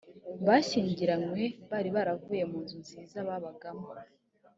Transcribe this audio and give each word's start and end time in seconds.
bashyingiranywe 0.47 1.43
bari 1.69 1.89
baravuye 1.95 2.43
mu 2.51 2.59
nzu 2.63 2.77
nziza 2.83 3.17
babagamo 3.27 3.87